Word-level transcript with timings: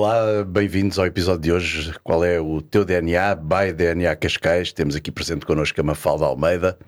Olá, 0.00 0.44
bem-vindos 0.44 0.96
ao 0.96 1.06
episódio 1.06 1.40
de 1.42 1.52
hoje. 1.52 1.92
Qual 2.04 2.24
é 2.24 2.40
o 2.40 2.62
teu 2.62 2.84
DNA? 2.84 3.34
By 3.34 3.72
DNA 3.72 4.14
Cascais. 4.14 4.72
Temos 4.72 4.94
aqui 4.94 5.10
presente 5.10 5.44
connosco 5.44 5.80
a 5.80 5.82
Mafalda 5.82 6.24
Almeida, 6.24 6.78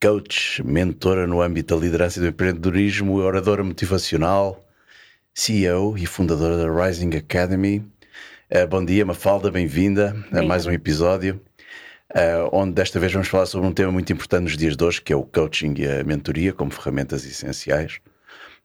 coach, 0.00 0.62
mentora 0.64 1.26
no 1.26 1.42
âmbito 1.42 1.74
da 1.74 1.80
liderança 1.80 2.20
e 2.20 2.22
do 2.22 2.28
empreendedorismo, 2.28 3.16
oradora 3.16 3.64
motivacional, 3.64 4.64
CEO 5.34 5.98
e 5.98 6.06
fundadora 6.06 6.56
da 6.56 6.86
Rising 6.86 7.16
Academy. 7.16 7.78
Uh, 8.52 8.68
bom 8.68 8.84
dia, 8.84 9.04
Mafalda, 9.04 9.50
bem-vinda 9.50 10.14
a 10.30 10.40
mais 10.40 10.64
um 10.64 10.70
episódio. 10.70 11.40
Uh, 12.14 12.48
onde 12.52 12.74
desta 12.74 13.00
vez 13.00 13.12
vamos 13.12 13.26
falar 13.26 13.46
sobre 13.46 13.66
um 13.66 13.72
tema 13.72 13.90
muito 13.90 14.12
importante 14.12 14.44
nos 14.44 14.56
dias 14.56 14.76
de 14.76 14.84
hoje, 14.84 15.02
que 15.02 15.12
é 15.12 15.16
o 15.16 15.24
coaching 15.24 15.74
e 15.76 15.88
a 15.88 16.04
mentoria 16.04 16.52
como 16.52 16.70
ferramentas 16.70 17.26
essenciais 17.26 17.98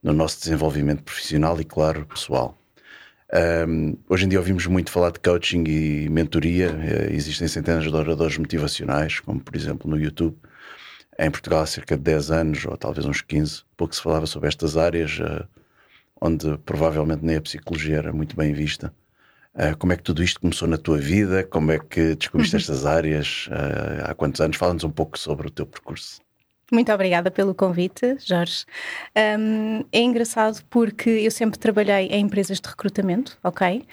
no 0.04 0.14
nosso 0.14 0.40
desenvolvimento 0.42 1.02
profissional 1.02 1.60
e, 1.60 1.64
claro, 1.64 2.06
pessoal. 2.06 2.63
Um, 3.34 3.98
hoje 4.08 4.26
em 4.26 4.30
dia 4.30 4.38
ouvimos 4.38 4.68
muito 4.68 4.92
falar 4.92 5.12
de 5.12 5.20
coaching 5.20 5.64
e 5.66 6.08
mentoria. 6.08 6.72
Uh, 6.72 7.14
existem 7.14 7.48
centenas 7.48 7.84
de 7.84 7.90
oradores 7.90 8.38
motivacionais, 8.38 9.20
como 9.20 9.40
por 9.40 9.56
exemplo 9.56 9.90
no 9.90 10.00
YouTube. 10.00 10.38
Em 11.18 11.32
Portugal 11.32 11.62
há 11.62 11.66
cerca 11.66 11.98
de 11.98 12.04
10 12.04 12.32
anos, 12.32 12.66
ou 12.66 12.78
talvez 12.78 13.08
uns 13.08 13.22
15, 13.22 13.64
pouco 13.76 13.96
se 13.96 14.02
falava 14.02 14.28
sobre 14.28 14.50
estas 14.50 14.78
áreas, 14.78 15.20
uh, 15.20 15.48
onde 16.22 16.58
provavelmente 16.60 17.26
nem 17.26 17.38
a 17.38 17.42
psicologia 17.42 17.98
era 17.98 18.14
muito 18.14 18.36
bem 18.36 18.54
vista. 18.54 18.94
Uh, 19.56 19.76
como 19.78 19.94
é 19.94 19.98
que 19.98 20.04
tudo 20.04 20.24
isto 20.24 20.40
começou 20.40 20.68
na 20.68 20.78
tua 20.78 21.00
vida? 21.00 21.44
Como 21.44 21.72
é 21.72 21.80
que 21.80 22.16
descobriste 22.16 22.56
uhum. 22.56 22.62
estas 22.62 22.86
áreas? 22.86 23.50
há 24.04 24.14
quantos 24.14 24.42
anos? 24.42 24.58
Fala-nos 24.58 24.84
um 24.84 24.92
pouco 24.92 25.18
sobre 25.18 25.48
o 25.48 25.52
teu 25.52 25.66
percurso. 25.66 26.22
Muito 26.72 26.92
obrigada 26.92 27.30
pelo 27.30 27.54
convite, 27.54 28.16
Jorge. 28.20 28.66
Um, 29.16 29.84
é 29.92 30.00
engraçado 30.00 30.64
porque 30.70 31.10
eu 31.10 31.30
sempre 31.30 31.60
trabalhei 31.60 32.08
em 32.08 32.22
empresas 32.22 32.60
de 32.60 32.68
recrutamento, 32.68 33.38
ok? 33.44 33.86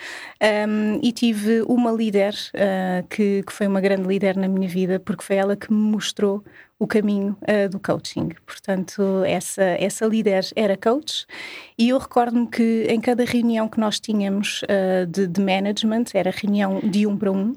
Um, 0.69 1.01
e 1.03 1.13
tive 1.13 1.63
uma 1.63 1.91
líder 1.91 2.35
uh, 2.55 3.07
que, 3.09 3.43
que, 3.43 3.53
foi 3.53 3.67
uma 3.67 3.81
grande 3.81 4.07
líder 4.09 4.37
na 4.37 4.49
minha 4.49 4.69
vida, 4.69 5.01
porque 5.01 5.25
foi 5.25 5.37
ela 5.37 5.57
que 5.57 5.71
me 5.73 5.79
mostrou 5.79 6.45
o 6.81 6.87
caminho 6.87 7.37
uh, 7.43 7.69
do 7.69 7.79
coaching. 7.79 8.31
Portanto, 8.47 9.23
essa, 9.27 9.63
essa 9.63 10.07
líder 10.07 10.47
era 10.57 10.79
coach 10.79 11.27
e 11.79 11.91
eu 11.91 11.99
recordo-me 11.99 12.47
que 12.47 12.87
em 12.89 12.99
cada 12.99 13.23
reunião 13.23 13.69
que 13.69 13.79
nós 13.79 14.01
tínhamos 14.01 14.63
uh, 14.63 15.07
de, 15.07 15.27
de, 15.27 15.41
management, 15.41 16.05
era 16.15 16.31
reunião 16.31 16.81
de 16.81 17.07
um 17.07 17.17
para 17.17 17.31
um, 17.31 17.55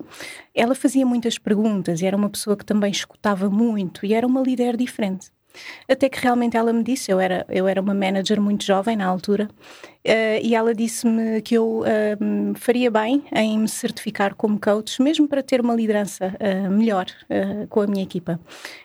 ela 0.54 0.76
fazia 0.76 1.06
muitas 1.06 1.38
perguntas 1.38 2.04
era 2.04 2.18
uma 2.18 2.30
pessoa 2.30 2.58
que 2.58 2.66
também 2.66 2.92
escutava 2.92 3.50
muito 3.50 4.06
e 4.06 4.14
era 4.14 4.28
uma 4.28 4.42
líder 4.42 4.76
diferente. 4.76 5.33
Até 5.90 6.10
que 6.10 6.20
realmente 6.20 6.58
ela 6.58 6.74
me 6.74 6.84
disse, 6.84 7.12
eu 7.12 7.20
era, 7.20 7.46
eu 7.50 7.68
era 7.68 7.82
uma 7.82 7.94
manager 7.94 8.42
muito 8.42 8.66
jovem 8.66 8.96
na 8.96 9.06
altura, 9.06 9.50
uh, 9.50 10.40
e 10.42 10.56
ela 10.56 10.74
disse-me 10.74 11.42
que 11.42 11.56
eu 11.56 11.82
uh, 11.82 12.56
faria 12.56 12.90
bem 12.90 13.24
em 13.36 13.60
me 13.60 13.68
certificar 13.68 14.36
como 14.36 14.60
coach, 14.60 15.02
mesmo 15.02 15.28
para 15.28 15.44
ter 15.44 15.62
uma 15.62 15.76
liderança 15.76 16.28
uh, 16.28 16.72
melhor 16.72 17.06
com 17.70 17.82
a 17.82 17.88
minha 17.88 18.04
equipa. 18.04 18.40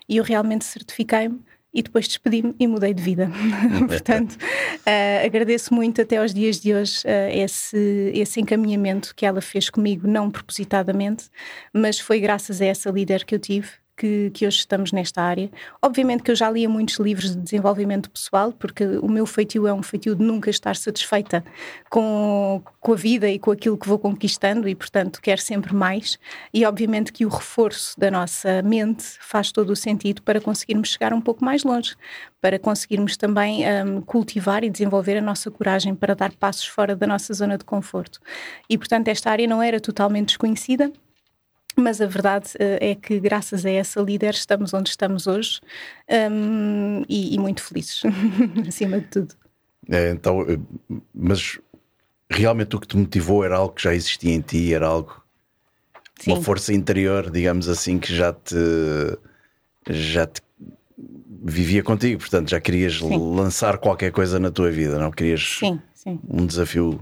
E 0.09 0.17
eu 0.17 0.25
realmente 0.25 0.65
certifiquei-me 0.65 1.41
e 1.73 1.83
depois 1.83 2.09
despedi-me 2.09 2.55
e 2.59 2.67
mudei 2.67 2.95
de 2.95 3.03
vida. 3.03 3.31
Portanto, 3.87 4.33
uh, 4.33 5.27
agradeço 5.27 5.73
muito 5.75 6.01
até 6.01 6.17
aos 6.17 6.33
dias 6.33 6.61
de 6.61 6.75
hoje 6.75 7.03
uh, 7.05 7.37
esse, 7.37 8.13
esse 8.15 8.41
encaminhamento 8.41 9.15
que 9.15 9.27
ela 9.27 9.41
fez 9.41 9.69
comigo, 9.69 10.07
não 10.07 10.31
propositadamente, 10.31 11.29
mas 11.73 12.01
foi 12.01 12.21
graças 12.21 12.61
a 12.61 12.67
essa 12.67 12.91
líder 12.91 13.25
que 13.25 13.35
eu 13.35 13.39
tive 13.39 13.69
que, 13.99 14.31
que, 14.31 14.47
hoje 14.47 14.59
estamos 14.59 14.93
nesta 14.93 15.21
área. 15.21 15.51
Obviamente 15.83 16.23
que 16.23 16.31
eu 16.31 16.37
já 16.37 16.49
lia 16.49 16.69
muitos 16.69 16.99
livros 16.99 17.35
de 17.35 17.43
desenvolvimento 17.43 18.09
pessoal, 18.09 18.53
porque 18.53 18.85
o 19.03 19.09
meu 19.09 19.27
feitio 19.27 19.67
é 19.67 19.75
um 19.75 19.83
feitio 19.83 20.15
de 20.15 20.23
nunca 20.23 20.49
estar 20.49 20.77
satisfeita 20.77 21.45
com, 21.91 22.63
com 22.81 22.93
a 22.93 22.97
vida 22.97 23.29
e 23.29 23.39
com 23.39 23.51
aquilo 23.51 23.77
que 23.77 23.89
vou 23.89 23.99
conquistando 23.99 24.69
e, 24.69 24.75
portanto, 24.75 25.21
quero 25.21 25.41
sempre 25.41 25.75
mais. 25.75 26.19
E 26.55 26.65
obviamente 26.65 27.13
que 27.13 27.27
o 27.27 27.29
reforço 27.29 27.99
da 27.99 28.11
nossa 28.11 28.63
mente 28.63 29.05
faz 29.21 29.51
todo 29.51 29.71
o 29.71 29.77
sentido 29.77 30.23
para 30.23 30.41
conseguirmos 30.41 30.91
chegar 30.91 31.13
um 31.13 31.21
pouco 31.21 31.45
mais 31.45 31.65
longe, 31.65 31.97
para 32.41 32.59
conseguirmos 32.59 33.17
também 33.17 33.65
um, 33.85 34.01
cultivar 34.01 34.63
e 34.63 34.71
desenvolver 34.71 35.17
a 35.17 35.21
nossa 35.21 35.51
coragem 35.51 35.95
para 35.95 36.15
dar 36.15 36.33
passos 36.37 36.67
fora 36.67 36.95
da 36.95 37.07
nossa 37.07 37.35
zona 37.35 37.59
de 37.59 37.65
conforto. 37.65 38.21
E, 38.71 38.79
portanto, 38.79 39.09
esta 39.09 39.31
área 39.31 39.49
não 39.49 39.61
era 39.61 39.81
totalmente 39.81 40.29
desconhecida 40.29 40.93
mas 41.79 42.01
a 42.01 42.07
verdade 42.07 42.49
uh, 42.57 42.79
é 42.81 42.95
que, 42.95 43.19
graças 43.21 43.65
a 43.65 43.71
essa 43.71 44.01
líder, 44.01 44.35
estamos 44.35 44.75
onde 44.75 44.91
estamos 44.91 45.27
hoje 45.27 45.61
um, 46.31 47.05
e, 47.09 47.35
e, 47.35 47.39
muito 47.39 47.63
felizes, 47.63 48.03
acima 48.67 49.01
de 49.01 49.07
tudo. 49.07 49.35
É, 49.89 50.11
então, 50.11 50.43
eh, 50.43 50.59
mas 51.15 51.59
realmente 52.29 52.77
o 52.77 52.81
que 52.81 52.87
te 52.87 52.97
motivou 52.97 53.45
era 53.45 53.57
algo 53.57 53.75
que 53.75 53.83
já 53.83 53.95
existia 53.95 54.35
em 54.35 54.41
ti, 54.41 54.75
era 54.75 54.87
algo, 54.87 55.23
Sim. 56.21 56.33
uma 56.33 56.43
força 56.43 56.75
interior, 56.75 57.31
digamos 57.31 57.69
assim, 57.69 57.99
que 57.99 58.15
já 58.15 58.33
te, 58.33 58.57
já 59.89 60.27
te 60.27 60.43
vivia 61.43 61.83
contigo, 61.83 62.21
portanto 62.21 62.51
já 62.51 62.61
querias 62.61 62.99
Sim. 62.99 63.35
lançar 63.35 63.79
qualquer 63.79 64.13
coisa 64.13 64.39
na 64.39 64.51
tua 64.51 64.71
vida, 64.71 64.99
não 64.99 65.11
querias 65.11 65.59
Sim. 65.59 65.81
um 66.29 66.45
desafio 66.45 67.01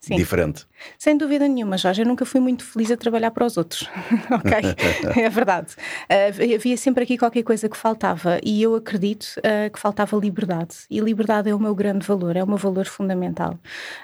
Sim. 0.00 0.16
diferente. 0.16 0.66
Sem 0.98 1.16
dúvida 1.16 1.48
nenhuma, 1.48 1.76
Jorge. 1.76 2.02
Eu 2.02 2.06
nunca 2.06 2.24
fui 2.24 2.40
muito 2.40 2.64
feliz 2.64 2.90
a 2.90 2.96
trabalhar 2.96 3.30
para 3.30 3.44
os 3.44 3.56
outros. 3.56 3.88
ok? 4.30 4.52
é 5.22 5.28
verdade. 5.28 5.74
Uh, 6.10 6.54
havia 6.54 6.76
sempre 6.76 7.04
aqui 7.04 7.18
qualquer 7.18 7.42
coisa 7.42 7.68
que 7.68 7.76
faltava 7.76 8.38
e 8.42 8.62
eu 8.62 8.74
acredito 8.74 9.26
uh, 9.38 9.70
que 9.70 9.78
faltava 9.78 10.16
liberdade. 10.16 10.76
E 10.90 11.00
liberdade 11.00 11.48
é 11.50 11.54
o 11.54 11.58
meu 11.58 11.74
grande 11.74 12.06
valor, 12.06 12.36
é 12.36 12.42
o 12.42 12.46
meu 12.46 12.56
valor 12.56 12.86
fundamental. 12.86 13.58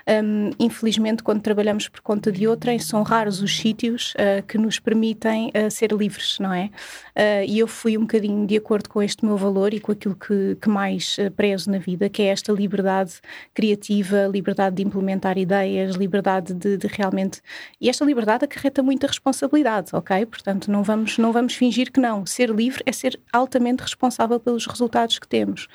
Um, 0.09 0.51
infelizmente, 0.59 1.23
quando 1.23 1.41
trabalhamos 1.41 1.89
por 1.89 2.01
conta 2.01 2.33
de 2.33 2.47
outrem, 2.47 2.79
são 2.79 3.03
raros 3.03 3.41
os 3.43 3.57
sítios 3.57 4.15
uh, 4.15 4.43
que 4.47 4.59
nos 4.59 4.79
permitem 4.79 5.53
ser 5.71 5.93
livres, 5.93 6.39
não 6.39 6.53
é? 6.53 6.71
e 7.47 7.59
eu 7.59 7.67
fui 7.67 7.97
um 7.97 8.03
bocadinho 8.03 8.47
de 8.47 8.57
acordo 8.57 8.89
com 8.89 9.03
este 9.03 9.25
meu 9.25 9.37
valor 9.37 9.75
e 9.75 9.81
com 9.81 9.93
aquilo 9.93 10.15
que, 10.15 10.57
que 10.61 10.69
mais 10.69 11.17
prezo 11.37 11.71
na 11.71 11.79
vida, 11.79 12.09
que 12.09 12.23
é 12.23 12.27
esta 12.27 12.53
liberdade 12.53 13.15
criativa, 13.55 14.27
liberdade 14.27 14.77
de 14.77 14.83
implementar 14.83 15.37
ideias, 15.37 15.82
liberdade 15.91 16.53
de 16.55 16.73
de, 16.77 16.87
realmente. 16.87 17.41
E 17.81 17.89
esta 17.89 18.05
liberdade 18.05 18.45
acarreta 18.45 18.83
muita 18.83 19.07
responsabilidade, 19.07 19.91
ok? 19.93 20.25
Portanto, 20.27 20.71
não 20.71 20.83
vamos, 20.83 21.19
não 21.19 21.33
vamos 21.33 21.55
fingir 21.55 21.91
que 21.91 22.01
não. 22.01 22.25
Ser 22.27 22.51
livre 22.51 22.83
é 22.87 22.93
ser 22.93 23.19
altamente 23.33 23.83
responsável 23.83 24.39
pelos 24.39 24.67
resultados 24.67 25.19
que 25.19 25.27
temos. 25.27 25.69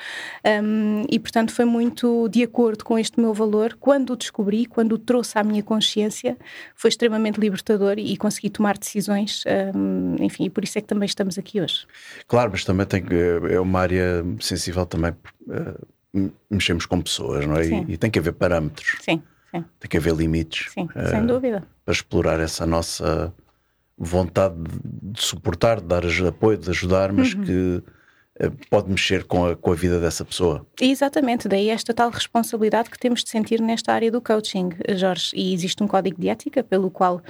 Um, 0.46 1.04
e, 1.10 1.20
portanto, 1.20 1.52
foi 1.52 1.66
muito 1.66 2.28
de 2.30 2.44
acordo 2.44 2.84
com 2.84 2.98
este 2.98 3.20
meu 3.20 3.34
valor. 3.34 3.76
Quando 3.80 4.12
o 4.12 4.16
descobri, 4.16 4.66
quando 4.66 4.94
o 4.94 4.98
trouxe 4.98 5.38
à 5.38 5.44
minha 5.44 5.64
consciência, 5.64 6.38
foi 6.76 6.90
extremamente 6.90 7.40
libertador 7.40 7.96
e 7.98 8.16
consegui 8.18 8.50
tomar 8.50 8.78
decisões. 8.78 9.44
Um, 9.76 10.16
enfim, 10.20 10.46
e 10.46 10.50
por 10.50 10.64
isso 10.64 10.78
é 10.78 10.82
que 10.82 10.88
também 10.88 11.06
estamos 11.06 11.38
aqui 11.38 11.62
hoje. 11.62 11.86
Claro, 12.28 12.52
mas 12.52 12.64
também 12.64 12.86
tem 12.86 13.04
que, 13.04 13.16
é 13.50 13.60
uma 13.60 13.80
área 13.80 14.26
sensível 14.40 14.86
também. 14.86 15.12
Uh, 15.48 16.32
mexemos 16.50 16.86
com 16.86 17.02
pessoas, 17.02 17.46
não 17.46 17.58
é? 17.58 17.66
E, 17.66 17.94
e, 17.94 17.98
tem 17.98 18.10
que 18.10 18.18
haver 18.18 18.34
parâmetros. 18.34 18.98
Sim. 19.02 19.22
Sim. 19.52 19.66
Tem 19.80 19.90
que 19.90 19.98
haver 19.98 20.14
limites. 20.14 20.72
Sim, 20.72 20.86
uh, 20.96 21.10
sem 21.10 21.26
dúvida. 21.26 21.64
Para 21.86 21.94
explorar 21.94 22.40
essa 22.40 22.66
nossa 22.66 23.34
vontade 23.98 24.56
de 24.56 25.22
suportar, 25.22 25.80
de 25.80 25.88
dar 25.88 26.04
apoio, 26.28 26.58
de 26.58 26.70
ajudar, 26.70 27.12
mas 27.12 27.34
uhum. 27.34 27.44
que 27.44 27.84
uh, 28.44 28.52
pode 28.70 28.90
mexer 28.90 29.24
com 29.24 29.46
a, 29.46 29.56
com 29.56 29.72
a 29.72 29.76
vida 29.76 30.00
dessa 30.00 30.24
pessoa. 30.24 30.66
Exatamente, 30.80 31.48
daí 31.48 31.70
esta 31.70 31.94
tal 31.94 32.10
responsabilidade 32.10 32.90
que 32.90 33.00
temos 33.00 33.24
de 33.24 33.30
sentir 33.30 33.62
nesta 33.62 33.94
área 33.94 34.12
do 34.12 34.22
coaching, 34.22 34.70
Jorge. 34.96 35.32
E 35.34 35.54
existe 35.54 35.82
um 35.82 35.88
código 35.88 36.20
de 36.20 36.30
ética 36.30 36.64
pelo 36.64 36.92
qual 36.92 37.16
uh, 37.16 37.22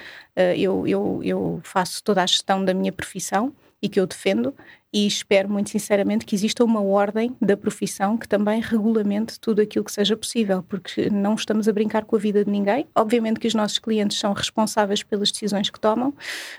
eu, 0.56 0.88
eu, 0.88 1.22
eu 1.24 1.60
faço 1.64 2.04
toda 2.04 2.24
a 2.24 2.26
gestão 2.26 2.64
da 2.64 2.74
minha 2.74 2.92
profissão 2.92 3.54
e 3.82 3.88
que 3.88 4.00
eu 4.00 4.08
defendo 4.08 4.54
e 4.98 5.06
espero 5.06 5.48
muito 5.48 5.70
sinceramente 5.70 6.26
que 6.26 6.34
exista 6.34 6.64
uma 6.64 6.82
ordem 6.82 7.38
da 7.40 7.56
profissão 7.56 8.18
que 8.18 8.28
também 8.28 8.60
regulamente 8.60 9.40
tudo 9.40 9.62
aquilo 9.62 9.86
que 9.86 9.92
seja 9.92 10.18
possível, 10.18 10.64
porque 10.64 11.08
não 11.12 11.36
estamos 11.36 11.68
a 11.68 11.72
brincar 11.72 12.04
com 12.04 12.16
a 12.16 12.20
vida 12.20 12.44
de 12.44 12.50
ninguém. 12.50 12.88
Obviamente 12.96 13.40
que 13.40 13.48
os 13.48 13.54
nossos 13.54 13.78
clientes 13.78 14.18
são 14.18 14.34
responsáveis 14.34 15.04
pelas 15.04 15.32
decisões 15.32 15.70
que 15.70 15.80
tomam, 15.80 16.16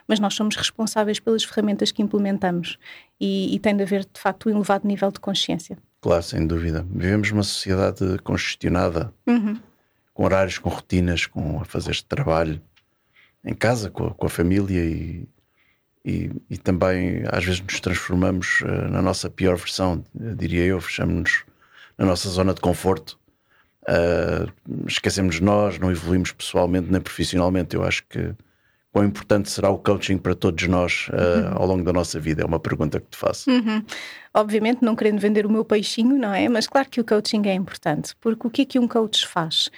mas 0.06 0.20
nós 0.20 0.34
somos 0.34 0.54
responsáveis 0.54 1.18
pelas 1.18 1.42
ferramentas 1.42 1.90
que 1.90 2.00
implementamos 2.00 2.78
e, 3.20 3.52
e 3.52 3.58
tem 3.58 3.74
de 3.74 3.82
haver 3.82 4.02
de 4.04 4.20
facto 4.20 4.48
um 4.48 4.52
elevado 4.54 4.86
nível 4.86 5.10
de 5.10 5.18
consciência. 5.18 5.76
Claro, 6.00 6.22
sem 6.22 6.46
dúvida. 6.46 6.86
Vivemos 6.88 7.32
numa 7.32 7.42
sociedade 7.42 8.18
congestionada, 8.22 9.12
uhum. 9.26 9.58
com 10.14 10.22
horários, 10.22 10.58
com 10.58 10.68
rotinas, 10.68 11.26
com 11.26 11.60
a 11.60 11.64
fazer 11.64 11.90
este 11.90 12.04
trabalho 12.04 12.62
em 13.44 13.54
casa, 13.54 13.90
com 13.90 14.06
a, 14.06 14.14
com 14.14 14.26
a 14.26 14.30
família 14.30 14.84
e 14.84 15.26
e, 16.08 16.30
e, 16.48 16.56
também 16.56 17.22
às 17.30 17.44
vezes 17.44 17.60
nos 17.60 17.80
transformamos 17.80 18.60
uh, 18.62 18.90
na 18.90 19.02
nossa 19.02 19.28
pior 19.28 19.56
versão, 19.56 20.02
diria 20.14 20.64
eu, 20.64 20.80
fechamos-nos 20.80 21.44
na 21.98 22.06
nossa 22.06 22.28
zona 22.28 22.54
de 22.54 22.60
conforto, 22.60 23.18
uh, 23.82 24.50
esquecemos 24.86 25.36
de 25.36 25.42
nós, 25.42 25.78
não 25.78 25.90
evoluímos 25.90 26.32
pessoalmente 26.32 26.90
nem 26.90 27.00
profissionalmente. 27.00 27.74
Eu 27.74 27.82
acho 27.82 28.04
que 28.08 28.32
quão 28.92 29.04
importante 29.04 29.50
será 29.50 29.68
o 29.68 29.78
coaching 29.78 30.16
para 30.16 30.34
todos 30.34 30.66
nós 30.66 31.08
uh, 31.08 31.50
uhum. 31.50 31.56
ao 31.56 31.66
longo 31.66 31.84
da 31.84 31.92
nossa 31.92 32.18
vida? 32.18 32.42
É 32.42 32.46
uma 32.46 32.60
pergunta 32.60 33.00
que 33.00 33.08
te 33.10 33.16
faço. 33.16 33.50
Uhum. 33.50 33.84
Obviamente, 34.32 34.82
não 34.82 34.94
querendo 34.94 35.18
vender 35.18 35.44
o 35.44 35.50
meu 35.50 35.64
peixinho, 35.64 36.16
não 36.16 36.32
é? 36.32 36.48
Mas 36.48 36.66
claro 36.66 36.88
que 36.88 37.00
o 37.00 37.04
coaching 37.04 37.42
é 37.46 37.54
importante, 37.54 38.14
porque 38.20 38.46
o 38.46 38.50
que 38.50 38.62
é 38.62 38.64
que 38.64 38.78
um 38.78 38.88
coach 38.88 39.26
faz? 39.26 39.70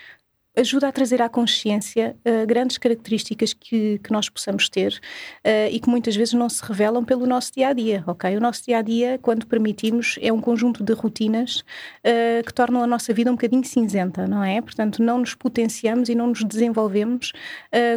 Ajuda 0.60 0.88
a 0.88 0.92
trazer 0.92 1.22
à 1.22 1.28
consciência 1.28 2.16
uh, 2.24 2.46
grandes 2.46 2.78
características 2.78 3.52
que, 3.52 3.98
que 3.98 4.12
nós 4.12 4.28
possamos 4.28 4.68
ter 4.68 5.00
uh, 5.44 5.70
e 5.70 5.80
que 5.80 5.88
muitas 5.88 6.14
vezes 6.14 6.34
não 6.34 6.48
se 6.48 6.62
revelam 6.64 7.04
pelo 7.04 7.26
nosso 7.26 7.52
dia 7.52 7.68
a 7.68 7.72
dia, 7.72 8.04
ok? 8.06 8.36
O 8.36 8.40
nosso 8.40 8.64
dia 8.64 8.78
a 8.78 8.82
dia, 8.82 9.18
quando 9.20 9.46
permitimos, 9.46 10.18
é 10.20 10.32
um 10.32 10.40
conjunto 10.40 10.84
de 10.84 10.92
rotinas 10.92 11.58
uh, 11.58 12.44
que 12.44 12.52
tornam 12.52 12.82
a 12.82 12.86
nossa 12.86 13.12
vida 13.12 13.30
um 13.30 13.34
bocadinho 13.34 13.64
cinzenta, 13.64 14.26
não 14.26 14.44
é? 14.44 14.60
Portanto, 14.60 15.02
não 15.02 15.18
nos 15.18 15.34
potenciamos 15.34 16.08
e 16.08 16.14
não 16.14 16.28
nos 16.28 16.44
desenvolvemos 16.44 17.32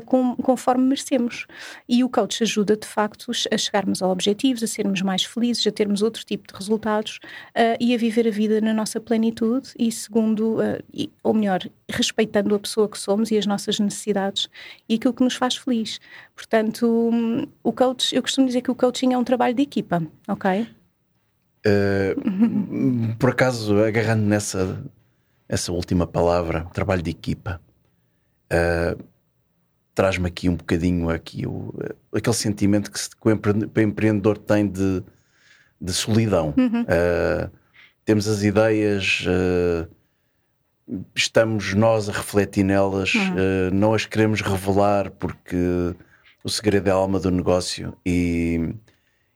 com, 0.05 0.35
conforme 0.37 0.83
merecemos. 0.83 1.45
E 1.87 2.03
o 2.03 2.09
coach 2.09 2.43
ajuda, 2.43 2.77
de 2.77 2.87
facto, 2.87 3.31
a 3.51 3.57
chegarmos 3.57 4.01
a 4.01 4.07
objetivos, 4.07 4.63
a 4.63 4.67
sermos 4.67 5.01
mais 5.01 5.23
felizes, 5.23 5.65
a 5.67 5.71
termos 5.71 6.01
outro 6.01 6.25
tipo 6.25 6.47
de 6.47 6.57
resultados 6.57 7.19
e 7.79 7.93
a 7.93 7.97
viver 7.97 8.27
a 8.27 8.31
vida 8.31 8.61
na 8.61 8.73
nossa 8.73 8.99
plenitude 8.99 9.69
e 9.77 9.91
segundo, 9.91 10.57
ou 11.23 11.33
melhor, 11.33 11.61
respeitando 11.95 12.55
a 12.55 12.59
pessoa 12.59 12.89
que 12.89 12.97
somos 12.97 13.31
e 13.31 13.37
as 13.37 13.45
nossas 13.45 13.79
necessidades 13.79 14.49
e 14.87 14.95
aquilo 14.95 15.13
que 15.13 15.23
nos 15.23 15.35
faz 15.35 15.55
feliz. 15.55 15.99
Portanto, 16.35 17.47
o 17.63 17.73
coach, 17.73 18.15
eu 18.15 18.21
costumo 18.21 18.47
dizer 18.47 18.61
que 18.61 18.71
o 18.71 18.75
coaching 18.75 19.13
é 19.13 19.17
um 19.17 19.23
trabalho 19.23 19.53
de 19.53 19.63
equipa, 19.63 20.01
ok? 20.27 20.67
Uh, 21.65 23.15
por 23.17 23.29
acaso, 23.29 23.81
agarrando 23.81 24.23
nessa 24.23 24.83
essa 25.47 25.71
última 25.71 26.07
palavra, 26.07 26.65
trabalho 26.73 27.01
de 27.01 27.11
equipa, 27.11 27.61
uh, 28.51 29.03
traz-me 29.93 30.27
aqui 30.27 30.49
um 30.49 30.55
bocadinho 30.55 31.09
aqui 31.09 31.45
o, 31.45 31.73
aquele 32.13 32.35
sentimento 32.35 32.91
que, 32.91 32.99
que, 32.99 33.79
o 33.79 33.81
empreendedor 33.81 34.37
tem 34.37 34.67
de, 34.67 35.03
de 35.79 35.93
solidão. 35.93 36.53
Uhum. 36.57 36.81
Uh, 36.81 37.51
temos 38.03 38.27
as 38.27 38.43
ideias 38.43 39.25
estamos 41.15 41.73
nós 41.73 42.09
a 42.09 42.11
refletir 42.11 42.63
nelas, 42.63 43.13
uhum. 43.13 43.33
uh, 43.33 43.73
não 43.73 43.93
as 43.93 44.05
queremos 44.05 44.41
revelar 44.41 45.11
porque 45.11 45.95
o 46.43 46.49
segredo 46.49 46.87
é 46.89 46.91
a 46.91 46.95
alma 46.95 47.19
do 47.19 47.31
negócio 47.31 47.95
e, 48.05 48.73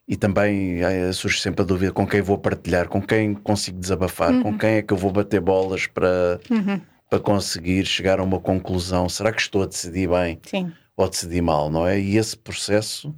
e 0.07 0.15
também 0.17 0.81
uh, 0.83 1.13
surge 1.13 1.39
sempre 1.39 1.61
a 1.61 1.65
dúvida 1.65 1.91
com 1.91 2.05
quem 2.05 2.21
vou 2.21 2.37
partilhar, 2.37 2.89
com 2.89 3.01
quem 3.01 3.33
consigo 3.33 3.79
desabafar, 3.79 4.31
uhum. 4.31 4.43
com 4.43 4.57
quem 4.57 4.71
é 4.71 4.81
que 4.81 4.93
eu 4.93 4.97
vou 4.97 5.11
bater 5.11 5.39
bolas 5.39 5.87
para, 5.87 6.39
uhum. 6.49 6.81
para 7.09 7.19
conseguir 7.19 7.85
chegar 7.85 8.19
a 8.19 8.23
uma 8.23 8.39
conclusão. 8.39 9.07
Será 9.07 9.31
que 9.31 9.41
estou 9.41 9.63
a 9.63 9.67
decidir 9.67 10.09
bem 10.09 10.39
Sim. 10.43 10.71
ou 10.97 11.05
a 11.05 11.09
decidir 11.09 11.41
mal, 11.41 11.69
não 11.69 11.87
é? 11.87 11.97
E 11.97 12.17
esse 12.17 12.35
processo, 12.35 13.15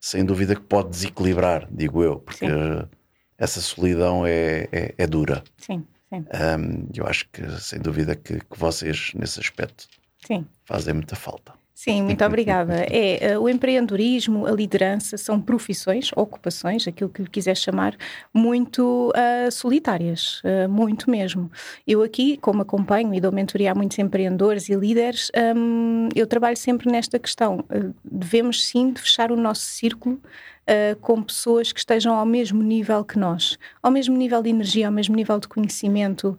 sem 0.00 0.24
dúvida, 0.24 0.54
que 0.54 0.62
pode 0.62 0.90
desequilibrar, 0.90 1.66
digo 1.72 2.04
eu, 2.04 2.20
porque 2.20 2.46
Sim. 2.46 2.88
essa 3.36 3.60
solidão 3.60 4.24
é, 4.24 4.68
é, 4.70 4.94
é 4.96 5.06
dura. 5.08 5.42
Sim. 5.58 5.84
Um, 6.12 6.88
eu 6.94 7.06
acho 7.06 7.28
que, 7.30 7.42
sem 7.60 7.80
dúvida, 7.80 8.14
que, 8.14 8.38
que 8.38 8.58
vocês, 8.58 9.12
nesse 9.14 9.40
aspecto, 9.40 9.88
Sim. 10.26 10.46
fazem 10.64 10.94
muita 10.94 11.16
falta. 11.16 11.52
Sim, 11.76 12.04
muito 12.04 12.24
obrigada. 12.24 12.86
É, 12.90 13.36
uh, 13.36 13.42
o 13.42 13.50
empreendedorismo, 13.50 14.46
a 14.46 14.50
liderança 14.50 15.18
são 15.18 15.38
profissões, 15.38 16.10
ocupações, 16.16 16.88
aquilo 16.88 17.10
que 17.10 17.20
lhe 17.20 17.28
quiser 17.28 17.54
chamar, 17.54 17.94
muito 18.32 19.10
uh, 19.10 19.52
solitárias, 19.52 20.40
uh, 20.42 20.66
muito 20.70 21.10
mesmo. 21.10 21.52
Eu 21.86 22.02
aqui, 22.02 22.38
como 22.38 22.62
acompanho 22.62 23.12
e 23.12 23.20
dou 23.20 23.30
mentoria 23.30 23.72
a 23.72 23.74
muitos 23.74 23.98
empreendedores 23.98 24.70
e 24.70 24.74
líderes, 24.74 25.30
um, 25.54 26.08
eu 26.14 26.26
trabalho 26.26 26.56
sempre 26.56 26.90
nesta 26.90 27.18
questão. 27.18 27.62
devemos 28.02 28.64
sim 28.64 28.90
de 28.90 29.02
fechar 29.02 29.30
o 29.30 29.36
nosso 29.36 29.66
círculo 29.66 30.18
uh, 30.68 30.96
com 31.00 31.22
pessoas 31.22 31.72
que 31.72 31.78
estejam 31.78 32.14
ao 32.14 32.26
mesmo 32.26 32.62
nível 32.62 33.04
que 33.04 33.18
nós, 33.18 33.58
ao 33.82 33.90
mesmo 33.90 34.16
nível 34.16 34.42
de 34.42 34.50
energia, 34.50 34.86
ao 34.86 34.92
mesmo 34.92 35.14
nível 35.14 35.38
de 35.38 35.48
conhecimento 35.48 36.36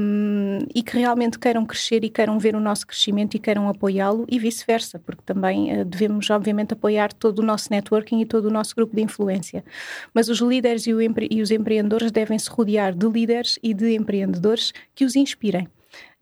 um, 0.00 0.58
e 0.74 0.82
que 0.82 0.96
realmente 0.96 1.38
queiram 1.38 1.64
crescer 1.64 2.04
e 2.04 2.08
queiram 2.08 2.38
ver 2.38 2.56
o 2.56 2.60
nosso 2.60 2.86
crescimento 2.86 3.34
e 3.34 3.38
queiram 3.38 3.68
apoiá-lo 3.68 4.26
e 4.28 4.38
vice-versa, 4.38 4.98
porque 4.98 5.22
também 5.24 5.80
uh, 5.80 5.84
devemos, 5.84 6.28
obviamente, 6.30 6.72
apoiar 6.72 7.12
todo 7.12 7.40
o 7.40 7.42
nosso 7.42 7.68
networking 7.70 8.20
e 8.20 8.26
todo 8.26 8.46
o 8.46 8.50
nosso 8.50 8.74
grupo 8.74 8.94
de 8.94 9.02
influência. 9.02 9.64
Mas 10.12 10.28
os 10.28 10.38
líderes 10.40 10.86
e, 10.86 10.90
empre 10.90 11.28
e 11.30 11.42
os 11.42 11.50
empreendedores 11.50 12.10
devem 12.10 12.38
se 12.38 12.50
rodear 12.50 12.94
de 12.94 13.06
líderes 13.08 13.58
e 13.62 13.74
de 13.74 13.94
empreendedores 13.94 14.72
que 14.94 15.04
os 15.04 15.14
inspirem 15.14 15.68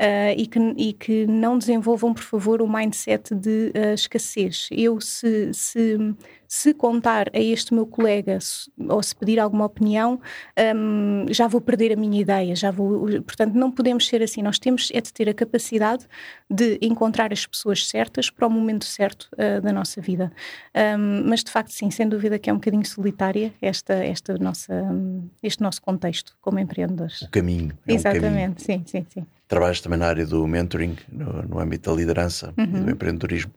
uh, 0.01 0.35
e, 0.37 0.47
que, 0.47 0.59
e 0.77 0.93
que 0.93 1.27
não 1.27 1.59
desenvolvam, 1.59 2.13
por 2.13 2.23
favor, 2.23 2.63
o 2.63 2.69
mindset 2.69 3.35
de 3.35 3.73
uh, 3.75 3.95
escassez. 3.95 4.69
Eu, 4.71 5.01
se, 5.01 5.53
se, 5.53 6.15
se 6.47 6.75
contar 6.75 7.29
a 7.35 7.41
este 7.41 7.75
meu 7.75 7.87
colega 7.87 8.39
ou 8.89 9.03
se 9.03 9.15
pedir 9.15 9.39
alguma 9.39 9.65
opinião, 9.65 10.21
um, 10.75 11.27
já 11.31 11.47
vou 11.47 11.61
perder 11.61 11.93
a 11.93 11.97
minha 11.97 12.21
ideia, 12.21 12.55
já 12.55 12.71
vou. 12.71 13.07
Portanto, 13.23 13.55
não 13.55 13.71
podemos 13.71 14.07
ser 14.07 14.23
assim. 14.23 14.43
Nós 14.43 14.59
temos 14.59 14.91
é 14.93 15.01
de 15.01 15.13
ter 15.13 15.29
a 15.29 15.35
capacidade 15.35 16.07
de 16.51 16.79
encontrar 16.81 17.33
as 17.33 17.47
pessoas 17.47 17.87
certas 17.89 18.31
para 18.31 18.47
o 18.47 18.51
momento 18.51 18.85
certo 18.85 19.29
uh, 19.35 19.61
da 19.61 19.73
nossa 19.73 20.01
vida. 20.01 20.33
Um, 20.75 21.29
mas 21.29 21.43
de 21.43 21.51
facto, 21.51 21.71
sim, 21.71 21.91
sem 21.91 22.09
dúvida 22.09 22.39
que 22.39 22.51
é 22.51 22.53
um 22.53 22.57
bocadinho 22.57 22.87
solitária 22.87 23.53
esta, 23.61 23.95
esta 23.95 24.37
nossa, 24.39 24.73
este 25.43 25.63
nosso 25.63 25.81
contexto 25.83 26.37
como 26.41 26.59
empreendedores. 26.59 27.23
O 27.23 27.31
caminho. 27.31 27.77
É 27.87 27.95
Exatamente, 27.95 28.27
um 28.27 28.33
caminho. 28.33 28.55
sim, 28.59 28.83
sim, 28.87 29.07
sim 29.09 29.27
trabalhas 29.49 29.81
também 29.87 29.99
na 30.01 30.07
área 30.09 30.27
do 30.27 30.45
mentoring, 30.47 30.97
no, 31.09 31.43
no 31.43 31.59
âmbito 31.61 31.89
da 31.89 31.97
liderança 31.97 32.53
uhum. 32.59 32.65
e 32.65 32.81
do 32.81 32.91
empreendedorismo. 32.91 33.53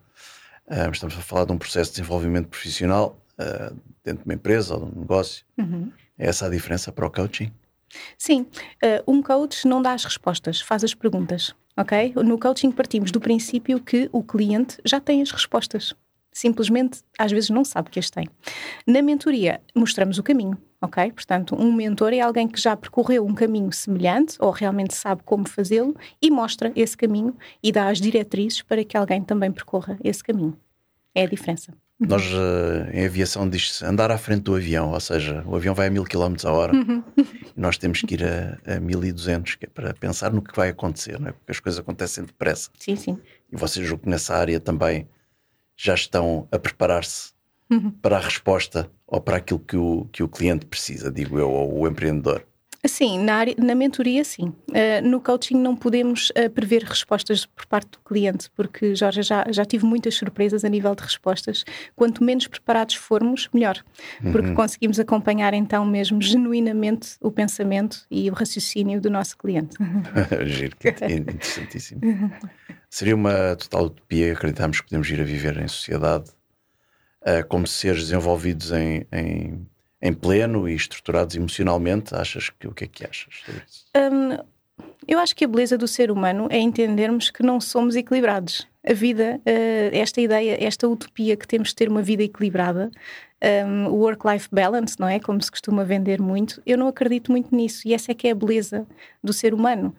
Uh, 0.67 0.91
estamos 0.91 1.17
a 1.17 1.21
falar 1.21 1.45
de 1.45 1.51
um 1.51 1.57
processo 1.57 1.91
de 1.91 1.97
desenvolvimento 1.97 2.47
profissional 2.47 3.19
uh, 3.39 3.75
dentro 4.03 4.23
de 4.23 4.29
uma 4.29 4.35
empresa 4.35 4.75
ou 4.75 4.85
de 4.85 4.95
um 4.95 5.01
negócio. 5.01 5.43
Uhum. 5.57 5.91
É 6.17 6.27
essa 6.27 6.45
a 6.45 6.49
diferença 6.49 6.91
para 6.91 7.07
o 7.07 7.09
coaching? 7.09 7.51
Sim, 8.15 8.41
uh, 8.83 9.11
um 9.11 9.23
coach 9.23 9.67
não 9.67 9.81
dá 9.81 9.93
as 9.93 10.05
respostas, 10.05 10.61
faz 10.61 10.83
as 10.83 10.93
perguntas, 10.93 11.55
ok? 11.75 12.13
No 12.17 12.37
coaching 12.37 12.71
partimos 12.71 13.11
do 13.11 13.19
princípio 13.19 13.79
que 13.79 14.07
o 14.11 14.21
cliente 14.21 14.77
já 14.85 14.99
tem 14.99 15.23
as 15.23 15.31
respostas 15.31 15.95
simplesmente 16.31 17.01
às 17.17 17.31
vezes 17.31 17.49
não 17.49 17.65
sabe 17.65 17.89
que 17.89 17.99
as 17.99 18.09
tem. 18.09 18.27
Na 18.85 19.01
mentoria, 19.01 19.59
mostramos 19.75 20.19
o 20.19 20.23
caminho, 20.23 20.57
ok? 20.81 21.11
Portanto, 21.11 21.55
um 21.55 21.73
mentor 21.73 22.13
é 22.13 22.19
alguém 22.19 22.47
que 22.47 22.59
já 22.59 22.75
percorreu 22.75 23.25
um 23.25 23.33
caminho 23.33 23.71
semelhante 23.71 24.35
ou 24.39 24.51
realmente 24.51 24.95
sabe 24.95 25.21
como 25.23 25.47
fazê-lo 25.47 25.95
e 26.21 26.31
mostra 26.31 26.71
esse 26.75 26.95
caminho 26.95 27.35
e 27.61 27.71
dá 27.71 27.89
as 27.89 27.99
diretrizes 27.99 28.61
para 28.61 28.83
que 28.83 28.95
alguém 28.95 29.21
também 29.21 29.51
percorra 29.51 29.97
esse 30.03 30.23
caminho. 30.23 30.57
É 31.13 31.23
a 31.23 31.27
diferença. 31.27 31.73
Nós, 31.99 32.23
uh, 32.27 32.89
em 32.93 33.05
aviação, 33.05 33.49
diz-se 33.49 33.83
andar 33.83 34.09
à 34.09 34.17
frente 34.17 34.43
do 34.43 34.55
avião, 34.55 34.93
ou 34.93 34.99
seja, 35.01 35.43
o 35.45 35.53
avião 35.53 35.75
vai 35.75 35.87
a 35.87 35.89
mil 35.89 36.05
km 36.05 36.33
a 36.45 36.51
hora 36.51 36.73
uhum. 36.73 37.03
e 37.17 37.59
nós 37.59 37.77
temos 37.77 38.01
que 38.01 38.13
ir 38.13 38.23
a, 38.23 38.75
a 38.75 38.79
1200, 38.79 39.55
que 39.55 39.65
é 39.65 39.67
para 39.67 39.93
pensar 39.93 40.31
no 40.31 40.41
que 40.41 40.55
vai 40.55 40.69
acontecer, 40.69 41.19
não 41.19 41.27
é? 41.27 41.31
porque 41.33 41.51
as 41.51 41.59
coisas 41.59 41.77
acontecem 41.77 42.23
depressa. 42.23 42.69
Sim, 42.79 42.95
sim. 42.95 43.19
E 43.51 43.57
vocês 43.57 43.85
julgo 43.85 44.03
que 44.03 44.09
nessa 44.09 44.33
área 44.33 44.61
também 44.61 45.09
já 45.75 45.93
estão 45.93 46.47
a 46.53 46.57
preparar-se 46.57 47.33
uhum. 47.69 47.91
para 47.91 48.17
a 48.17 48.21
resposta 48.21 48.89
ou 49.07 49.21
para 49.21 49.37
aquilo 49.37 49.59
que 49.59 49.77
o, 49.77 50.07
que 50.11 50.23
o 50.23 50.27
cliente 50.27 50.65
precisa, 50.65 51.11
digo 51.11 51.37
eu, 51.39 51.49
ou 51.49 51.81
o 51.81 51.87
empreendedor. 51.87 52.45
Sim, 52.85 53.19
na, 53.19 53.35
área, 53.35 53.55
na 53.57 53.75
mentoria, 53.75 54.23
sim. 54.23 54.53
Uh, 54.69 55.05
no 55.05 55.19
coaching 55.19 55.55
não 55.55 55.75
podemos 55.75 56.29
uh, 56.29 56.49
prever 56.49 56.83
respostas 56.83 57.45
por 57.45 57.65
parte 57.65 57.89
do 57.91 57.99
cliente, 57.99 58.49
porque, 58.55 58.95
Jorge, 58.95 59.21
já, 59.21 59.45
já 59.49 59.65
tive 59.65 59.85
muitas 59.85 60.15
surpresas 60.15 60.63
a 60.63 60.69
nível 60.69 60.95
de 60.95 61.03
respostas. 61.03 61.65
Quanto 61.93 62.23
menos 62.23 62.47
preparados 62.47 62.95
formos, 62.95 63.49
melhor, 63.53 63.83
porque 64.31 64.49
uhum. 64.49 64.55
conseguimos 64.55 64.97
acompanhar 64.97 65.53
então 65.53 65.85
mesmo 65.85 66.21
genuinamente 66.21 67.17
o 67.19 67.29
pensamento 67.29 68.05
e 68.09 68.29
o 68.29 68.33
raciocínio 68.33 69.01
do 69.01 69.09
nosso 69.09 69.37
cliente. 69.37 69.75
Giro, 70.45 70.77
que 70.77 70.87
é 70.87 71.11
interessantíssimo. 71.11 72.01
Seria 72.89 73.15
uma 73.15 73.55
total 73.57 73.85
utopia 73.85 74.31
acreditarmos 74.33 74.79
que 74.79 74.87
podemos 74.87 75.09
ir 75.09 75.19
a 75.19 75.23
viver 75.23 75.57
em 75.57 75.67
sociedade 75.67 76.31
uh, 77.21 77.47
como 77.47 77.65
seres 77.67 78.01
desenvolvidos 78.01 78.71
em, 78.71 79.05
em 79.11 79.67
em 80.01 80.13
pleno 80.13 80.67
e 80.67 80.73
estruturados 80.73 81.35
emocionalmente, 81.35 82.15
achas 82.15 82.49
que 82.49 82.67
o 82.67 82.73
que 82.73 82.85
é 82.85 82.87
que 82.87 83.05
achas 83.05 83.33
sobre 83.45 83.61
isso? 83.67 83.85
Um, 83.95 84.37
eu 85.07 85.19
acho 85.19 85.35
que 85.35 85.43
a 85.43 85.47
beleza 85.47 85.77
do 85.77 85.87
ser 85.87 86.11
humano 86.11 86.47
é 86.49 86.57
entendermos 86.57 87.29
que 87.29 87.43
não 87.43 87.59
somos 87.59 87.95
equilibrados. 87.95 88.67
A 88.89 88.93
vida, 88.93 89.39
uh, 89.39 89.89
esta 89.95 90.19
ideia, 90.19 90.57
esta 90.59 90.87
utopia 90.87 91.35
que 91.37 91.47
temos 91.47 91.69
de 91.69 91.75
ter 91.75 91.89
uma 91.89 92.01
vida 92.01 92.23
equilibrada, 92.23 92.89
um, 93.41 93.87
o 93.87 93.95
work-life 93.95 94.49
balance, 94.51 94.99
não 94.99 95.07
é? 95.07 95.19
Como 95.19 95.41
se 95.41 95.49
costuma 95.49 95.83
vender 95.83 96.21
muito, 96.21 96.61
eu 96.65 96.77
não 96.77 96.87
acredito 96.87 97.31
muito 97.31 97.55
nisso 97.55 97.87
e 97.87 97.93
essa 97.93 98.11
é 98.11 98.15
que 98.15 98.27
é 98.27 98.31
a 98.31 98.35
beleza 98.35 98.85
do 99.23 99.31
ser 99.31 99.53
humano. 99.53 99.95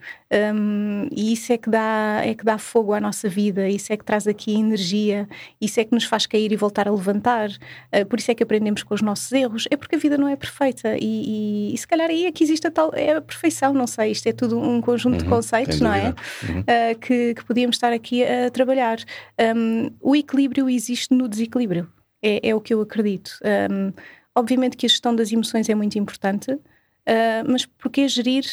Um, 0.54 1.08
e 1.10 1.32
isso 1.32 1.52
é 1.52 1.58
que, 1.58 1.68
dá, 1.68 2.20
é 2.24 2.34
que 2.34 2.44
dá 2.44 2.58
fogo 2.58 2.92
à 2.92 3.00
nossa 3.00 3.28
vida, 3.28 3.68
isso 3.68 3.92
é 3.92 3.96
que 3.96 4.04
traz 4.04 4.26
aqui 4.26 4.54
energia, 4.54 5.28
isso 5.60 5.80
é 5.80 5.84
que 5.84 5.92
nos 5.92 6.04
faz 6.04 6.26
cair 6.26 6.52
e 6.52 6.56
voltar 6.56 6.86
a 6.86 6.90
levantar. 6.90 7.48
Uh, 7.50 8.04
por 8.06 8.18
isso 8.18 8.30
é 8.30 8.34
que 8.34 8.42
aprendemos 8.42 8.82
com 8.82 8.94
os 8.94 9.02
nossos 9.02 9.30
erros, 9.32 9.66
é 9.70 9.76
porque 9.76 9.96
a 9.96 9.98
vida 9.98 10.18
não 10.18 10.28
é 10.28 10.36
perfeita 10.36 10.96
e, 10.98 11.70
e, 11.70 11.74
e 11.74 11.78
se 11.78 11.86
calhar 11.86 12.08
aí 12.08 12.26
é 12.26 12.32
que 12.32 12.44
existe 12.44 12.66
a 12.66 12.70
tal 12.70 12.92
é 12.94 13.16
a 13.16 13.20
perfeição, 13.20 13.72
não 13.72 13.86
sei, 13.86 14.12
isto 14.12 14.26
é 14.26 14.32
tudo 14.32 14.58
um 14.58 14.80
conjunto 14.80 15.14
uhum, 15.14 15.18
de 15.18 15.24
conceitos, 15.24 15.80
não 15.80 15.92
é? 15.92 16.14
Uhum. 16.42 16.60
Uh, 16.60 16.98
que, 16.98 17.34
que 17.34 17.44
podíamos 17.44 17.76
estar 17.76 17.92
aqui 17.92 18.22
a 18.24 18.50
trabalhar. 18.50 18.79
Um, 19.56 19.90
o 20.00 20.16
equilíbrio 20.16 20.68
existe 20.68 21.14
no 21.14 21.28
desequilíbrio. 21.28 21.90
É, 22.22 22.50
é 22.50 22.54
o 22.54 22.60
que 22.60 22.74
eu 22.74 22.80
acredito. 22.80 23.38
Um, 23.70 23.92
obviamente 24.34 24.76
que 24.76 24.86
a 24.86 24.88
gestão 24.88 25.14
das 25.14 25.32
emoções 25.32 25.68
é 25.68 25.74
muito 25.74 25.98
importante, 25.98 26.52
uh, 26.52 26.60
mas 27.46 27.64
porque 27.66 28.06
gerir 28.08 28.44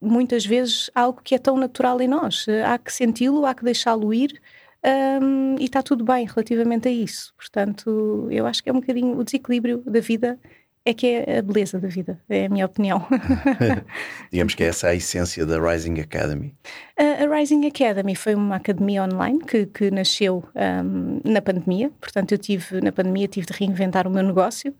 muitas 0.00 0.44
vezes 0.44 0.90
algo 0.94 1.20
que 1.22 1.34
é 1.34 1.38
tão 1.38 1.56
natural 1.56 2.00
em 2.00 2.08
nós. 2.08 2.46
Há 2.66 2.78
que 2.78 2.92
senti-lo, 2.92 3.46
há 3.46 3.54
que 3.54 3.64
deixá-lo 3.64 4.12
ir. 4.12 4.40
Um, 4.86 5.56
e 5.58 5.64
está 5.64 5.82
tudo 5.82 6.04
bem 6.04 6.26
relativamente 6.26 6.88
a 6.88 6.90
isso. 6.90 7.32
Portanto, 7.38 8.28
eu 8.30 8.46
acho 8.46 8.62
que 8.62 8.68
é 8.68 8.72
um 8.72 8.80
bocadinho 8.80 9.18
o 9.18 9.24
desequilíbrio 9.24 9.82
da 9.86 10.00
vida 10.00 10.38
é 10.86 10.92
que 10.92 11.06
é 11.06 11.38
a 11.38 11.42
beleza 11.42 11.80
da 11.80 11.88
vida, 11.88 12.20
é 12.28 12.46
a 12.46 12.48
minha 12.48 12.66
opinião. 12.66 13.06
Digamos 14.30 14.54
que 14.54 14.64
essa 14.64 14.88
é 14.88 14.90
a 14.90 14.94
essência 14.94 15.46
da 15.46 15.58
Rising 15.58 16.00
Academy. 16.00 16.54
A, 16.98 17.24
a 17.24 17.36
Rising 17.36 17.66
Academy 17.66 18.14
foi 18.14 18.34
uma 18.34 18.56
academia 18.56 19.02
online 19.02 19.38
que, 19.40 19.66
que 19.66 19.90
nasceu 19.90 20.44
um, 20.54 21.20
na 21.24 21.40
pandemia, 21.40 21.90
portanto 22.00 22.32
eu 22.32 22.38
tive, 22.38 22.80
na 22.80 22.92
pandemia 22.92 23.26
tive 23.28 23.46
de 23.46 23.52
reinventar 23.54 24.06
o 24.06 24.10
meu 24.10 24.22
negócio 24.22 24.74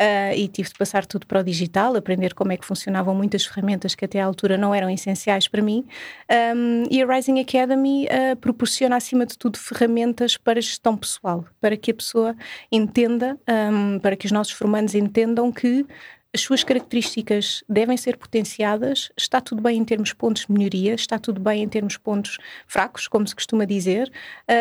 uh, 0.00 0.34
e 0.34 0.48
tive 0.48 0.68
de 0.68 0.74
passar 0.76 1.04
tudo 1.04 1.26
para 1.26 1.40
o 1.40 1.44
digital, 1.44 1.96
aprender 1.96 2.34
como 2.34 2.52
é 2.52 2.56
que 2.56 2.64
funcionavam 2.64 3.14
muitas 3.14 3.44
ferramentas 3.44 3.94
que 3.94 4.04
até 4.04 4.20
à 4.20 4.24
altura 4.24 4.56
não 4.56 4.74
eram 4.74 4.88
essenciais 4.88 5.48
para 5.48 5.62
mim 5.62 5.84
um, 6.56 6.84
e 6.90 7.02
a 7.02 7.06
Rising 7.06 7.40
Academy 7.40 8.06
uh, 8.06 8.36
proporciona 8.36 8.96
acima 8.96 9.26
de 9.26 9.36
tudo 9.36 9.58
ferramentas 9.58 10.36
para 10.36 10.60
gestão 10.60 10.96
pessoal, 10.96 11.44
para 11.60 11.76
que 11.76 11.90
a 11.90 11.94
pessoa 11.94 12.36
entenda, 12.70 13.38
um, 13.72 13.98
para 13.98 14.16
que 14.16 14.26
os 14.26 14.32
nossos 14.32 14.52
formandos 14.52 14.94
entendam 14.94 15.50
que 15.52 15.86
as 16.34 16.42
suas 16.42 16.62
características 16.62 17.64
devem 17.66 17.96
ser 17.96 18.18
potenciadas, 18.18 19.10
está 19.16 19.40
tudo 19.40 19.62
bem 19.62 19.78
em 19.78 19.84
termos 19.84 20.12
pontos 20.12 20.44
de 20.44 20.52
melhoria, 20.52 20.94
está 20.94 21.18
tudo 21.18 21.40
bem 21.40 21.62
em 21.62 21.68
termos 21.68 21.96
pontos 21.96 22.36
fracos, 22.66 23.08
como 23.08 23.26
se 23.26 23.34
costuma 23.34 23.64
dizer. 23.64 24.12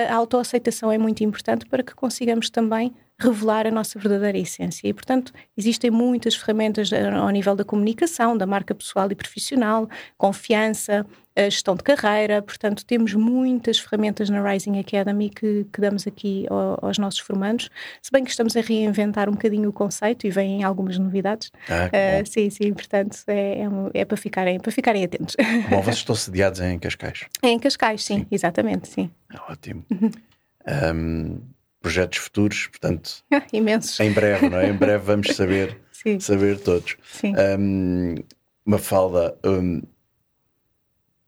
A 0.09 0.15
autoaceitação 0.15 0.89
é 0.89 0.97
muito 0.97 1.25
importante 1.25 1.65
para 1.65 1.83
que 1.83 1.93
consigamos 1.93 2.49
também 2.49 2.93
revelar 3.19 3.65
a 3.65 3.71
nossa 3.71 3.97
verdadeira 3.97 4.37
essência. 4.37 4.87
E, 4.87 4.93
portanto, 4.93 5.33
existem 5.57 5.89
muitas 5.89 6.35
ferramentas 6.35 6.91
ao 6.93 7.29
nível 7.29 7.55
da 7.55 7.65
comunicação, 7.65 8.37
da 8.37 8.45
marca 8.45 8.75
pessoal 8.75 9.11
e 9.11 9.15
profissional, 9.15 9.89
confiança, 10.17 11.05
a 11.35 11.43
gestão 11.43 11.75
de 11.75 11.83
carreira. 11.83 12.41
Portanto, 12.41 12.85
temos 12.85 13.13
muitas 13.13 13.79
ferramentas 13.79 14.29
na 14.29 14.41
Rising 14.41 14.79
Academy 14.79 15.29
que, 15.29 15.65
que 15.71 15.81
damos 15.81 16.05
aqui 16.05 16.45
ao, 16.49 16.85
aos 16.85 16.97
nossos 16.97 17.19
formandos, 17.19 17.69
se 18.01 18.11
bem 18.11 18.23
que 18.23 18.29
estamos 18.29 18.55
a 18.55 18.61
reinventar 18.61 19.29
um 19.29 19.33
bocadinho 19.33 19.69
o 19.69 19.73
conceito 19.73 20.27
e 20.27 20.29
vêm 20.29 20.63
algumas 20.63 20.97
novidades. 20.97 21.51
Ah, 21.69 22.21
uh, 22.21 22.25
sim, 22.25 22.49
sim, 22.49 22.73
portanto, 22.73 23.17
é, 23.27 23.61
é, 23.61 23.67
é, 24.01 24.05
para, 24.05 24.17
ficarem, 24.17 24.59
para 24.59 24.71
ficarem 24.71 25.03
atentos. 25.03 25.35
Bom, 25.69 25.81
vocês 25.81 25.97
estão 25.97 26.15
sediados 26.15 26.59
em 26.59 26.77
Cascais? 26.77 27.25
É 27.41 27.49
em 27.49 27.59
Cascais, 27.59 28.03
sim, 28.03 28.19
sim. 28.19 28.27
exatamente, 28.31 28.87
sim. 28.87 29.09
Ótimo. 29.49 29.85
um, 30.93 31.39
projetos 31.87 32.19
futuros, 32.19 32.67
portanto. 32.67 33.23
Imensos. 33.53 33.97
Em 34.01 34.11
breve, 34.11 34.49
não 34.49 34.57
é? 34.57 34.69
Em 34.69 34.73
breve 34.73 35.03
vamos 35.05 35.27
saber, 35.27 35.77
saber 36.19 36.59
todos. 36.59 36.97
Sim. 37.13 37.33
Um, 37.57 38.15
Mafalda, 38.65 39.37
um, 39.45 39.81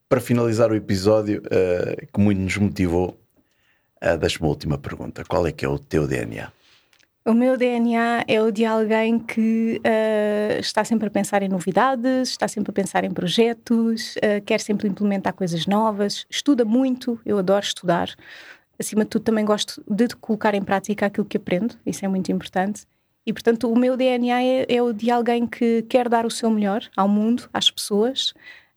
para 0.09 0.19
finalizar 0.19 0.69
o 0.71 0.75
episódio, 0.75 1.41
uh, 1.45 2.07
que 2.13 2.19
muito 2.19 2.41
nos 2.41 2.57
motivou, 2.57 3.17
uh, 4.03 4.17
deixa-me 4.17 4.45
uma 4.45 4.49
última 4.49 4.77
pergunta. 4.77 5.23
Qual 5.23 5.47
é 5.47 5.51
que 5.53 5.63
é 5.63 5.69
o 5.69 5.79
teu 5.79 6.05
DNA? 6.05 6.51
O 7.25 7.33
meu 7.33 7.55
DNA 7.55 8.25
é 8.27 8.41
o 8.41 8.51
de 8.51 8.65
alguém 8.65 9.19
que 9.19 9.79
uh, 9.79 10.59
está 10.59 10.83
sempre 10.83 11.07
a 11.07 11.11
pensar 11.11 11.41
em 11.41 11.47
novidades, 11.47 12.29
está 12.29 12.47
sempre 12.49 12.71
a 12.71 12.73
pensar 12.73 13.05
em 13.05 13.11
projetos, 13.11 14.15
uh, 14.17 14.43
quer 14.45 14.59
sempre 14.59 14.89
implementar 14.89 15.33
coisas 15.33 15.65
novas, 15.65 16.25
estuda 16.29 16.65
muito, 16.65 17.17
eu 17.25 17.37
adoro 17.37 17.63
estudar 17.63 18.13
acima 18.79 19.03
de 19.03 19.09
tudo, 19.09 19.23
também 19.23 19.43
gosto 19.43 19.83
de 19.89 20.07
colocar 20.15 20.55
em 20.55 20.61
prática 20.61 21.05
aquilo 21.05 21.25
que 21.25 21.37
aprendo, 21.37 21.75
isso 21.85 22.05
é 22.05 22.07
muito 22.07 22.31
importante. 22.31 22.85
E, 23.25 23.33
portanto, 23.33 23.71
o 23.71 23.77
meu 23.77 23.95
DNA 23.97 24.41
é, 24.41 24.65
é 24.67 24.81
o 24.81 24.93
de 24.93 25.11
alguém 25.11 25.45
que 25.45 25.83
quer 25.83 26.07
dar 26.09 26.25
o 26.25 26.31
seu 26.31 26.49
melhor 26.49 26.81
ao 26.95 27.07
mundo, 27.07 27.47
às 27.53 27.69
pessoas, 27.69 28.31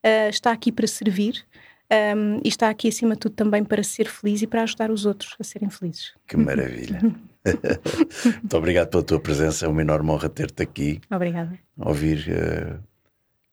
uh, 0.05 0.29
está 0.29 0.51
aqui 0.53 0.71
para 0.71 0.87
servir 0.87 1.45
um, 1.91 1.95
ehm, 1.95 2.41
e 2.45 2.49
está 2.49 2.69
aqui, 2.69 2.89
acima 2.89 3.15
de 3.15 3.21
tudo, 3.21 3.35
também 3.35 3.65
para 3.65 3.83
ser 3.83 4.09
feliz 4.09 4.43
e 4.43 4.47
para 4.47 4.63
ajudar 4.63 4.91
os 4.91 5.07
outros 5.07 5.35
a 5.39 5.45
serem 5.45 5.71
felizes. 5.71 6.13
Que 6.27 6.37
maravilha! 6.37 7.01
muito 8.43 8.57
obrigado 8.57 8.89
pela 8.89 9.03
tua 9.03 9.21
presença, 9.21 9.65
é 9.65 9.69
uma 9.69 9.81
enorme 9.81 10.11
honra 10.11 10.29
ter-te 10.29 10.63
aqui. 10.63 11.01
Obrigada. 11.11 11.59
Ouvir 11.79 12.27
uh, 12.29 12.83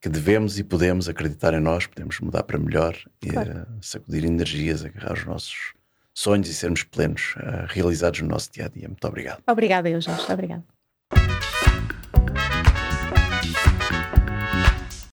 que 0.01 0.09
devemos 0.09 0.59
e 0.59 0.63
podemos 0.63 1.07
acreditar 1.07 1.53
em 1.53 1.61
nós, 1.61 1.85
podemos 1.85 2.19
mudar 2.19 2.43
para 2.43 2.57
melhor 2.57 2.97
claro. 3.21 3.51
e 3.51 3.53
uh, 3.53 3.65
sacudir 3.81 4.25
energias, 4.25 4.83
agarrar 4.83 5.13
os 5.13 5.25
nossos 5.25 5.78
sonhos 6.19 6.49
e 6.49 6.53
sermos 6.53 6.83
plenos, 6.83 7.35
uh, 7.37 7.65
realizados 7.67 8.19
no 8.21 8.27
nosso 8.27 8.51
dia 8.51 8.65
a 8.65 8.67
dia. 8.67 8.87
Muito 8.87 9.07
obrigado. 9.07 9.41
Obrigada, 9.47 9.89
eu, 9.89 10.01
Jorge. 10.01 10.31
Obrigada. 10.31 10.78